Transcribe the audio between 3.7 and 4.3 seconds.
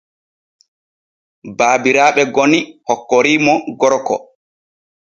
gorko.